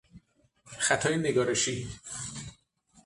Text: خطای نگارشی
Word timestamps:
خطای 0.77 1.17
نگارشی 1.17 1.89